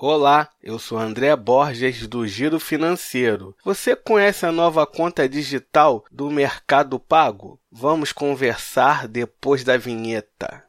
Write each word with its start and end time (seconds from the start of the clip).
Olá, 0.00 0.48
eu 0.62 0.78
sou 0.78 0.96
André 0.96 1.34
Borges 1.34 2.06
do 2.06 2.24
Giro 2.24 2.60
Financeiro. 2.60 3.52
Você 3.64 3.96
conhece 3.96 4.46
a 4.46 4.52
nova 4.52 4.86
conta 4.86 5.28
digital 5.28 6.04
do 6.08 6.30
Mercado 6.30 7.00
Pago? 7.00 7.58
Vamos 7.68 8.12
conversar 8.12 9.08
depois 9.08 9.64
da 9.64 9.76
vinheta. 9.76 10.67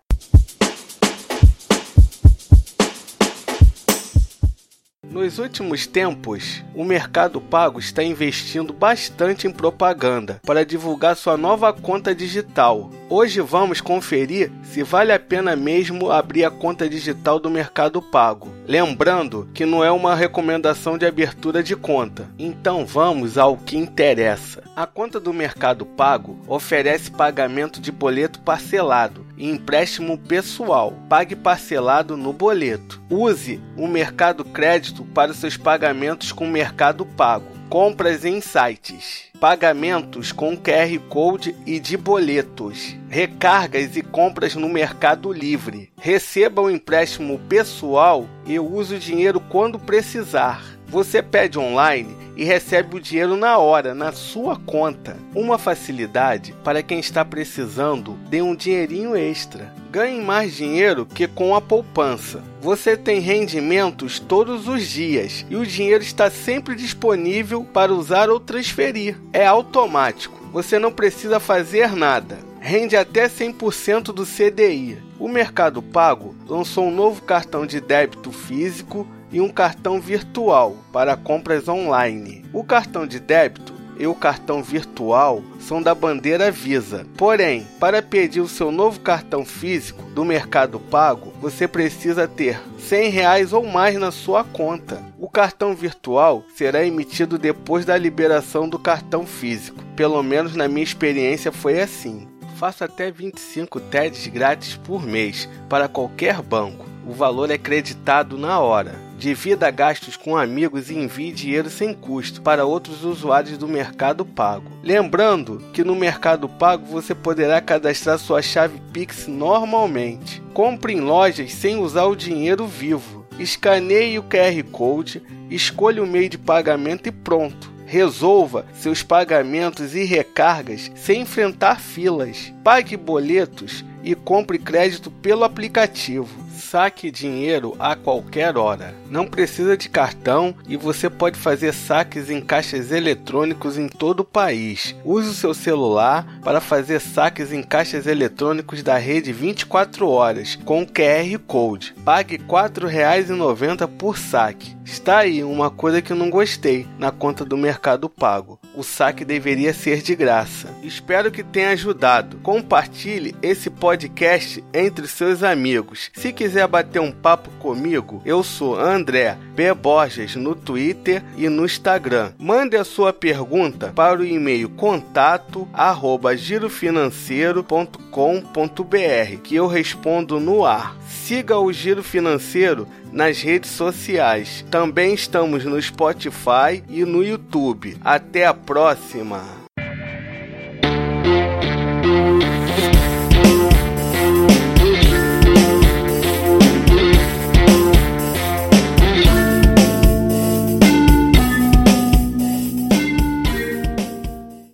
Nos 5.11 5.39
últimos 5.39 5.87
tempos, 5.87 6.63
o 6.75 6.83
Mercado 6.83 7.41
Pago 7.41 7.79
está 7.79 8.03
investindo 8.03 8.71
bastante 8.71 9.47
em 9.47 9.51
propaganda 9.51 10.39
para 10.45 10.63
divulgar 10.63 11.15
sua 11.15 11.35
nova 11.35 11.73
conta 11.73 12.13
digital. 12.13 12.91
Hoje 13.09 13.41
vamos 13.41 13.81
conferir 13.81 14.51
se 14.61 14.83
vale 14.83 15.11
a 15.11 15.19
pena 15.19 15.55
mesmo 15.55 16.11
abrir 16.11 16.45
a 16.45 16.51
conta 16.51 16.87
digital 16.87 17.39
do 17.39 17.49
Mercado 17.49 18.03
Pago. 18.03 18.49
Lembrando 18.67 19.49
que 19.51 19.65
não 19.65 19.83
é 19.83 19.91
uma 19.91 20.13
recomendação 20.13 20.95
de 20.95 21.07
abertura 21.07 21.63
de 21.63 21.75
conta, 21.75 22.29
então 22.37 22.85
vamos 22.85 23.35
ao 23.35 23.57
que 23.57 23.75
interessa. 23.77 24.61
A 24.75 24.85
conta 24.85 25.19
do 25.19 25.33
Mercado 25.33 25.87
Pago 25.87 26.39
oferece 26.47 27.09
pagamento 27.09 27.81
de 27.81 27.91
boleto 27.91 28.39
parcelado 28.41 29.25
empréstimo 29.39 30.17
pessoal. 30.17 30.93
Pague 31.07 31.35
parcelado 31.35 32.17
no 32.17 32.33
boleto. 32.33 33.01
Use 33.09 33.61
o 33.77 33.87
Mercado 33.87 34.43
Crédito 34.43 35.05
para 35.05 35.33
seus 35.33 35.55
pagamentos 35.55 36.31
com 36.31 36.45
Mercado 36.45 37.05
Pago. 37.05 37.57
Compras 37.69 38.25
em 38.25 38.41
sites. 38.41 39.25
Pagamentos 39.39 40.31
com 40.31 40.57
QR 40.57 40.99
Code 41.07 41.55
e 41.65 41.79
de 41.79 41.95
boletos. 41.95 42.95
Recargas 43.07 43.95
e 43.95 44.01
compras 44.01 44.55
no 44.55 44.67
Mercado 44.67 45.31
Livre. 45.31 45.89
Receba 45.97 46.61
o 46.61 46.69
empréstimo 46.69 47.39
pessoal 47.47 48.27
e 48.45 48.59
use 48.59 48.95
o 48.95 48.99
dinheiro 48.99 49.39
quando 49.39 49.79
precisar. 49.79 50.63
Você 50.87 51.21
pede 51.21 51.59
online 51.59 52.28
e 52.39 52.45
recebe 52.45 52.95
o 52.95 53.01
dinheiro 53.01 53.35
na 53.35 53.57
hora, 53.57 53.93
na 53.93 54.13
sua 54.13 54.55
conta. 54.55 55.17
Uma 55.35 55.57
facilidade 55.57 56.55
para 56.63 56.81
quem 56.81 56.97
está 56.97 57.25
precisando 57.25 58.17
de 58.29 58.41
um 58.41 58.55
dinheirinho 58.55 59.13
extra. 59.13 59.73
Ganhe 59.91 60.21
mais 60.21 60.55
dinheiro 60.55 61.05
que 61.05 61.27
com 61.27 61.53
a 61.53 61.59
poupança. 61.59 62.41
Você 62.61 62.95
tem 62.95 63.19
rendimentos 63.19 64.21
todos 64.21 64.69
os 64.69 64.87
dias 64.87 65.45
e 65.49 65.57
o 65.57 65.65
dinheiro 65.65 66.01
está 66.01 66.31
sempre 66.31 66.75
disponível 66.75 67.65
para 67.65 67.93
usar 67.93 68.29
ou 68.29 68.39
transferir. 68.39 69.17
É 69.33 69.45
automático. 69.45 70.39
Você 70.53 70.79
não 70.79 70.93
precisa 70.93 71.41
fazer 71.41 71.93
nada. 71.93 72.37
Rende 72.61 72.95
até 72.95 73.27
100% 73.27 74.13
do 74.13 74.25
CDI. 74.25 74.97
O 75.19 75.27
Mercado 75.27 75.81
Pago 75.81 76.33
lançou 76.47 76.85
um 76.85 76.95
novo 76.95 77.21
cartão 77.21 77.65
de 77.65 77.81
débito 77.81 78.31
físico 78.31 79.05
e 79.31 79.41
um 79.41 79.49
cartão 79.49 79.99
virtual 79.99 80.75
para 80.91 81.15
compras 81.15 81.67
online. 81.67 82.45
O 82.53 82.63
cartão 82.63 83.05
de 83.05 83.19
débito 83.19 83.79
e 83.99 84.07
o 84.07 84.15
cartão 84.15 84.63
virtual 84.63 85.43
são 85.59 85.81
da 85.81 85.93
bandeira 85.93 86.49
Visa. 86.49 87.05
Porém, 87.17 87.67
para 87.79 88.01
pedir 88.01 88.39
o 88.39 88.47
seu 88.47 88.71
novo 88.71 89.01
cartão 89.01 89.43
físico 89.43 90.01
do 90.11 90.23
Mercado 90.23 90.79
Pago, 90.79 91.33
você 91.41 91.67
precisa 91.67 92.25
ter 92.25 92.61
100 92.79 93.09
reais 93.09 93.53
ou 93.53 93.65
mais 93.65 93.97
na 93.97 94.09
sua 94.09 94.43
conta. 94.43 95.03
O 95.19 95.29
cartão 95.29 95.75
virtual 95.75 96.45
será 96.55 96.85
emitido 96.85 97.37
depois 97.37 97.85
da 97.85 97.97
liberação 97.97 98.69
do 98.69 98.79
cartão 98.79 99.25
físico. 99.25 99.83
Pelo 99.97 100.23
menos 100.23 100.55
na 100.55 100.69
minha 100.69 100.83
experiência 100.83 101.51
foi 101.51 101.81
assim. 101.81 102.25
Faça 102.55 102.85
até 102.85 103.11
25 103.11 103.79
TEDs 103.81 104.27
grátis 104.27 104.75
por 104.75 105.05
mês 105.05 105.47
para 105.67 105.89
qualquer 105.89 106.41
banco. 106.41 106.85
O 107.05 107.11
valor 107.11 107.51
é 107.51 107.57
creditado 107.57 108.37
na 108.37 108.59
hora. 108.59 109.08
Divida 109.19 109.69
gastos 109.69 110.15
com 110.15 110.37
amigos 110.37 110.89
e 110.89 110.97
envie 110.97 111.33
dinheiro 111.33 111.69
sem 111.69 111.93
custo 111.93 112.41
para 112.41 112.63
outros 112.63 113.03
usuários 113.03 113.57
do 113.57 113.67
Mercado 113.67 114.25
Pago. 114.25 114.71
Lembrando 114.81 115.61
que 115.73 115.83
no 115.83 115.93
Mercado 115.93 116.47
Pago 116.47 116.85
você 116.85 117.13
poderá 117.13 117.59
cadastrar 117.59 118.17
sua 118.17 118.41
chave 118.41 118.81
Pix 118.93 119.27
normalmente. 119.27 120.41
Compre 120.53 120.93
em 120.93 121.01
lojas 121.01 121.53
sem 121.53 121.75
usar 121.75 122.05
o 122.05 122.15
dinheiro 122.15 122.65
vivo. 122.65 123.25
Escaneie 123.37 124.17
o 124.17 124.23
QR 124.23 124.63
Code, 124.71 125.21
escolha 125.49 126.01
o 126.01 126.07
meio 126.07 126.29
de 126.29 126.37
pagamento 126.37 127.09
e 127.09 127.11
pronto 127.11 127.77
resolva 127.89 128.67
seus 128.71 129.01
pagamentos 129.01 129.95
e 129.95 130.03
recargas 130.03 130.91
sem 130.93 131.21
enfrentar 131.21 131.79
filas. 131.79 132.53
Pague 132.63 132.95
boletos 132.95 133.83
e 134.03 134.13
compre 134.13 134.59
crédito 134.59 135.09
pelo 135.09 135.43
aplicativo. 135.43 136.29
Saque 136.59 137.09
dinheiro 137.09 137.75
a 137.79 137.95
qualquer 137.95 138.57
hora. 138.57 138.93
Não 139.09 139.25
precisa 139.25 139.77
de 139.77 139.89
cartão 139.89 140.53
e 140.67 140.75
você 140.75 141.09
pode 141.09 141.39
fazer 141.39 141.73
saques 141.73 142.29
em 142.29 142.41
caixas 142.41 142.91
eletrônicos 142.91 143.77
em 143.77 143.87
todo 143.87 144.19
o 144.19 144.25
país. 144.25 144.93
Use 145.03 145.29
o 145.29 145.33
seu 145.33 145.53
celular 145.53 146.38
para 146.49 146.59
fazer 146.59 146.99
saques 146.99 147.53
em 147.53 147.61
caixas 147.61 148.07
eletrônicos 148.07 148.81
da 148.81 148.97
rede 148.97 149.31
24 149.31 150.09
horas 150.09 150.55
com 150.65 150.83
QR 150.83 151.37
Code. 151.45 151.93
Pague 152.03 152.37
R$ 152.37 152.43
4,90 152.47 153.87
por 153.87 154.17
saque. 154.17 154.75
Está 154.83 155.19
aí 155.19 155.43
uma 155.43 155.69
coisa 155.69 156.01
que 156.01 156.11
eu 156.11 156.17
não 156.17 156.31
gostei 156.31 156.87
na 156.97 157.11
conta 157.11 157.45
do 157.45 157.55
Mercado 157.55 158.09
Pago. 158.09 158.59
O 158.75 158.81
saque 158.81 159.23
deveria 159.23 159.71
ser 159.71 160.01
de 160.01 160.15
graça. 160.15 160.73
Espero 160.81 161.29
que 161.29 161.43
tenha 161.43 161.69
ajudado. 161.69 162.37
Compartilhe 162.37 163.35
esse 163.43 163.69
podcast 163.69 164.63
entre 164.73 165.05
seus 165.05 165.43
amigos. 165.43 166.09
Se 166.15 166.33
quiser 166.33 166.67
bater 166.67 166.99
um 166.99 167.11
papo 167.11 167.51
comigo, 167.59 168.23
eu 168.25 168.43
sou 168.43 168.79
André 168.79 169.37
B. 169.53 169.71
Borges 169.75 170.35
no 170.35 170.55
Twitter 170.55 171.23
e 171.37 171.47
no 171.47 171.65
Instagram. 171.65 172.31
Mande 172.39 172.75
a 172.75 172.83
sua 172.83 173.13
pergunta 173.13 173.93
para 173.93 174.19
o 174.19 174.25
e-mail 174.25 174.69
contato 174.69 175.67
arroba 175.71 176.38
girofinanceiro.com.br 176.39 179.37
que 179.43 179.55
eu 179.55 179.67
respondo 179.67 180.39
no 180.39 180.65
ar. 180.65 180.97
Siga 181.07 181.59
o 181.59 181.71
Giro 181.71 182.01
Financeiro 182.01 182.87
nas 183.11 183.39
redes 183.41 183.69
sociais. 183.71 184.65
Também 184.71 185.13
estamos 185.13 185.65
no 185.65 185.81
Spotify 185.81 186.81
e 186.89 187.03
no 187.05 187.23
YouTube. 187.23 187.97
Até 188.03 188.45
a 188.45 188.53
próxima! 188.53 189.58